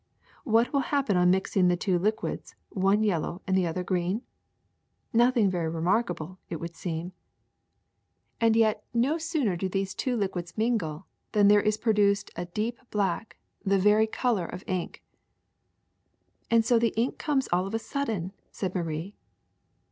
What 0.45 0.73
will 0.73 0.79
happen 0.89 1.15
on 1.15 1.29
mixing 1.29 1.67
the 1.67 1.77
two 1.77 1.99
liquids, 1.99 2.55
one 2.69 3.03
yellow 3.03 3.43
and 3.45 3.55
the 3.55 3.67
other 3.67 3.83
green 3.83 4.23
1 5.11 5.11
Nothing 5.27 5.47
very 5.51 5.69
remarkable, 5.69 6.39
it 6.49 6.59
would 6.59 6.75
seem. 6.75 7.13
And 8.39 8.55
yet 8.55 8.83
no 8.95 9.19
sooner 9.19 9.55
do 9.55 9.69
these 9.69 9.93
two 9.93 10.17
liquids 10.17 10.53
DYEING 10.53 10.71
AND 10.71 10.79
PRINTING 10.79 11.03
67 11.03 11.03
mingle 11.03 11.07
than 11.33 11.47
there 11.49 11.61
is 11.67 11.77
produced 11.77 12.31
a 12.35 12.45
deep 12.45 12.79
black, 12.89 13.37
the 13.63 13.77
very 13.77 14.07
color 14.07 14.47
of 14.47 14.65
ink/^ 14.65 15.01
^'And 16.49 16.63
so 16.63 16.79
the 16.79 16.95
ink 16.97 17.19
comes 17.19 17.47
all 17.53 17.67
of 17.67 17.75
a 17.75 17.77
sudden/' 17.77 18.31
said 18.49 18.73
Marie. 18.73 19.13